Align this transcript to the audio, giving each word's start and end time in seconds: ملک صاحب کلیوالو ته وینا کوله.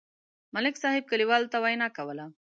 ملک 0.55 0.75
صاحب 0.81 1.03
کلیوالو 1.11 1.51
ته 1.53 1.57
وینا 1.63 1.87
کوله. 1.97 2.25